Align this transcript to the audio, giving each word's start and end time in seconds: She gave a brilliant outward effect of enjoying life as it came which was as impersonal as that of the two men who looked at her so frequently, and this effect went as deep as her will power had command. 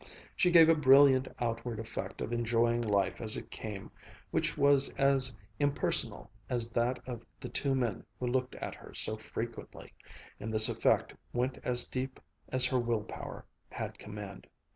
She 0.35 0.49
gave 0.49 0.67
a 0.67 0.73
brilliant 0.73 1.27
outward 1.39 1.79
effect 1.79 2.21
of 2.21 2.33
enjoying 2.33 2.81
life 2.81 3.21
as 3.21 3.37
it 3.37 3.51
came 3.51 3.91
which 4.31 4.57
was 4.57 4.91
as 4.95 5.31
impersonal 5.59 6.31
as 6.49 6.71
that 6.71 6.97
of 7.07 7.23
the 7.39 7.49
two 7.49 7.75
men 7.75 8.03
who 8.19 8.25
looked 8.25 8.55
at 8.55 8.73
her 8.73 8.95
so 8.95 9.15
frequently, 9.15 9.93
and 10.39 10.51
this 10.51 10.69
effect 10.69 11.13
went 11.33 11.59
as 11.63 11.85
deep 11.85 12.19
as 12.49 12.65
her 12.65 12.79
will 12.79 13.03
power 13.03 13.45
had 13.69 13.99
command. 13.99 14.47